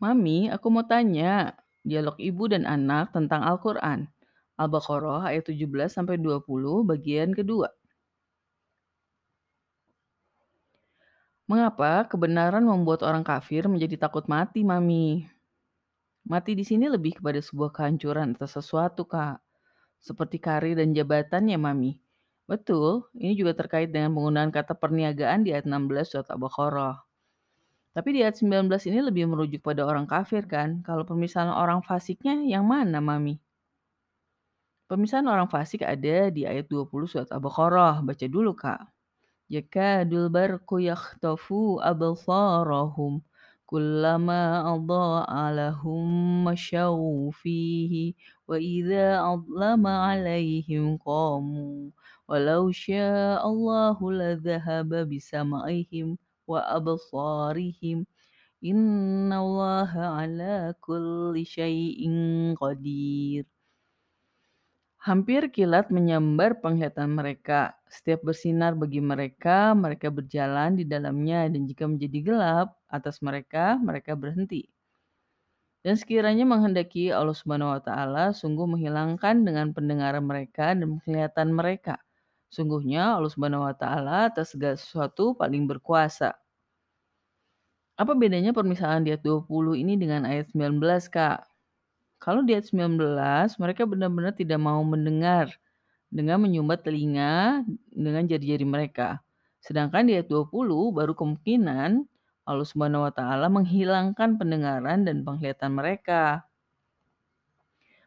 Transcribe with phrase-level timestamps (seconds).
[0.00, 1.52] Mami, aku mau tanya,
[1.84, 4.08] dialog ibu dan anak tentang Al-Quran.
[4.56, 7.68] Al-Baqarah ayat 17 sampai 20 bagian kedua.
[11.44, 15.28] Mengapa kebenaran membuat orang kafir menjadi takut mati, Mami?
[16.24, 19.44] Mati di sini lebih kepada sebuah kehancuran atas sesuatu, Kak.
[20.00, 22.00] Seperti karir dan jabatan ya, Mami.
[22.48, 27.09] Betul, ini juga terkait dengan penggunaan kata perniagaan di ayat 16 surat Al-Baqarah.
[27.90, 30.78] Tapi di ayat 19 ini lebih merujuk pada orang kafir kan?
[30.86, 33.42] Kalau permisalan orang fasiknya yang mana, Mami?
[34.90, 38.02] Pemisahan orang fasik ada di ayat 20 surat Al-Baqarah.
[38.02, 38.90] Baca dulu, Kak.
[39.50, 43.22] Yakadul barqu yakhtafu absarahum
[43.70, 46.42] kullama adha'a lahum
[47.30, 48.18] fihi
[48.50, 51.94] wa idza adlama alaihim qamu
[52.26, 56.18] walau syaa Allahu ladhahaba bisam'ihim
[56.50, 57.98] wa absarihim
[58.70, 63.46] innallaha ala kulli syai'in qadir
[65.00, 67.72] Hampir kilat menyambar penglihatan mereka.
[67.88, 74.12] Setiap bersinar bagi mereka, mereka berjalan di dalamnya, dan jika menjadi gelap atas mereka, mereka
[74.12, 74.68] berhenti.
[75.80, 81.96] Dan sekiranya menghendaki Allah Subhanahu wa taala sungguh menghilangkan dengan pendengaran mereka dan penglihatan mereka.
[82.50, 86.34] Sungguhnya Allah Subhanahu wa taala atas segala sesuatu paling berkuasa.
[88.00, 91.46] Apa bedanya permisalan di ayat 20 ini dengan ayat 19, Kak?
[92.20, 95.48] Kalau di ayat 19, mereka benar-benar tidak mau mendengar
[96.12, 99.24] dengan menyumbat telinga dengan jari-jari mereka.
[99.64, 102.04] Sedangkan di ayat 20 baru kemungkinan
[102.44, 106.44] Allah Subhanahu wa taala menghilangkan pendengaran dan penglihatan mereka.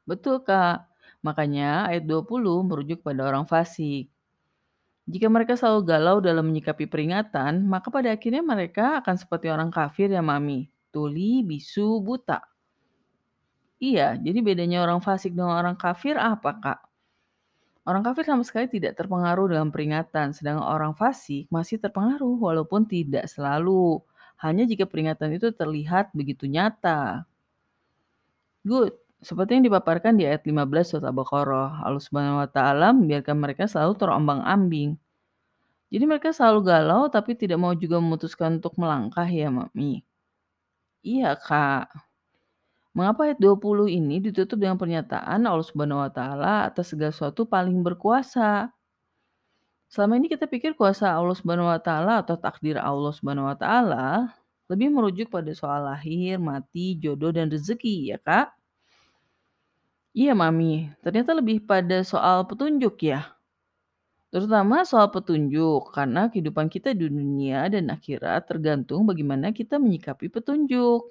[0.05, 0.85] Betul, Kak.
[1.25, 4.12] Makanya ayat 20 merujuk pada orang fasik.
[5.03, 10.07] Jika mereka selalu galau dalam menyikapi peringatan, maka pada akhirnya mereka akan seperti orang kafir
[10.07, 10.71] ya, Mami.
[10.95, 12.39] Tuli, bisu, buta.
[13.83, 16.79] Iya, jadi bedanya orang fasik dengan orang kafir apa, Kak?
[17.83, 23.27] Orang kafir sama sekali tidak terpengaruh dengan peringatan, sedangkan orang fasik masih terpengaruh walaupun tidak
[23.27, 23.99] selalu.
[24.39, 27.27] Hanya jika peringatan itu terlihat begitu nyata.
[28.63, 29.02] Good.
[29.23, 33.95] Seperti yang dipaparkan di ayat 15 surat Al-Baqarah, Allah Subhanahu wa taala membiarkan mereka selalu
[33.95, 34.99] terombang-ambing.
[35.87, 40.03] Jadi mereka selalu galau tapi tidak mau juga memutuskan untuk melangkah ya, Mami.
[41.07, 41.87] Iya, Kak.
[42.93, 47.79] Mengapa ayat 20 ini ditutup dengan pernyataan Allah Subhanahu wa taala atas segala sesuatu paling
[47.79, 48.69] berkuasa?
[49.87, 54.35] Selama ini kita pikir kuasa Allah Subhanahu wa taala atau takdir Allah Subhanahu wa taala
[54.67, 58.62] lebih merujuk pada soal lahir, mati, jodoh dan rezeki ya, Kak?
[60.19, 60.93] Iya, Mami.
[61.03, 63.19] Ternyata lebih pada soal petunjuk ya.
[64.33, 71.01] Terutama soal petunjuk karena kehidupan kita di dunia dan akhirat tergantung bagaimana kita menyikapi petunjuk.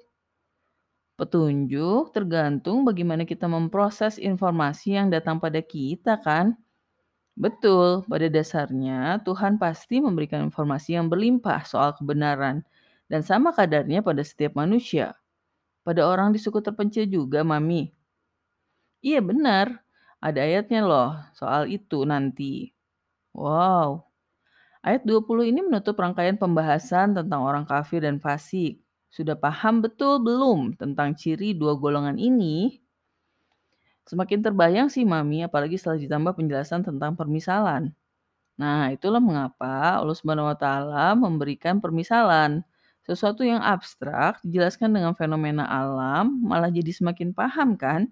[1.13, 6.57] Petunjuk tergantung bagaimana kita memproses informasi yang datang pada kita kan?
[7.37, 12.61] Betul, pada dasarnya Tuhan pasti memberikan informasi yang berlimpah soal kebenaran
[13.09, 15.13] dan sama kadarnya pada setiap manusia.
[15.87, 17.89] Pada orang di suku terpencil juga, Mami.
[19.03, 19.83] Iya benar,
[20.23, 22.71] ada ayatnya loh soal itu nanti.
[23.35, 24.07] Wow.
[24.79, 28.79] Ayat 20 ini menutup rangkaian pembahasan tentang orang kafir dan fasik.
[29.11, 32.79] Sudah paham betul belum tentang ciri dua golongan ini?
[34.07, 37.91] Semakin terbayang sih Mami, apalagi setelah ditambah penjelasan tentang permisalan.
[38.55, 42.63] Nah, itulah mengapa Allah Subhanahu wa taala memberikan permisalan.
[43.03, 48.07] Sesuatu yang abstrak dijelaskan dengan fenomena alam malah jadi semakin paham kan?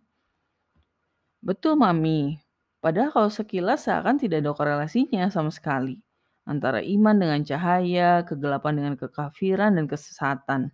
[1.42, 2.38] Betul, Mami.
[2.82, 6.02] Padahal kalau sekilas seakan tidak ada korelasinya sama sekali
[6.46, 10.74] antara iman dengan cahaya, kegelapan dengan kekafiran dan kesesatan.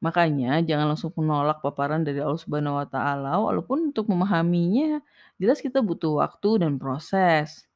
[0.00, 5.04] Makanya jangan langsung menolak paparan dari Allah Subhanahu wa taala walaupun untuk memahaminya
[5.36, 7.68] jelas kita butuh waktu dan proses.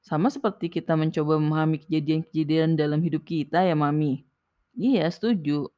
[0.00, 4.24] Sama seperti kita mencoba memahami kejadian-kejadian dalam hidup kita ya Mami.
[4.72, 5.68] Iya, setuju.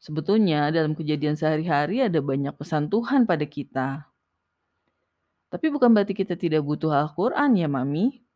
[0.00, 4.06] Sebetulnya dalam kejadian sehari-hari ada banyak pesan Tuhan pada kita.
[5.46, 8.26] Tapi bukan berarti kita tidak butuh Al-Quran ya Mami.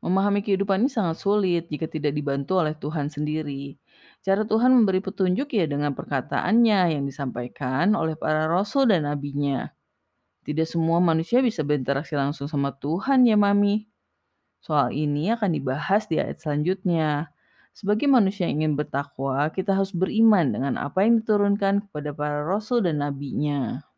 [0.00, 3.76] Memahami kehidupan ini sangat sulit jika tidak dibantu oleh Tuhan sendiri.
[4.24, 9.68] Cara Tuhan memberi petunjuk ya dengan perkataannya yang disampaikan oleh para rasul dan nabinya.
[10.40, 13.84] Tidak semua manusia bisa berinteraksi langsung sama Tuhan ya Mami.
[14.64, 17.28] Soal ini akan dibahas di ayat selanjutnya.
[17.76, 22.80] Sebagai manusia yang ingin bertakwa, kita harus beriman dengan apa yang diturunkan kepada para rasul
[22.80, 23.89] dan nabinya.